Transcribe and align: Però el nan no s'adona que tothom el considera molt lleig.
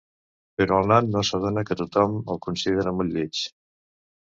Però 0.61 0.79
el 0.83 0.89
nan 0.91 1.09
no 1.17 1.23
s'adona 1.29 1.65
que 1.69 1.79
tothom 1.83 2.17
el 2.35 2.41
considera 2.49 2.97
molt 3.03 3.17
lleig. 3.21 3.45